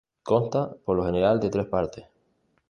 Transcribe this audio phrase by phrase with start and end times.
[0.23, 2.03] Consta por lo general de tres partes.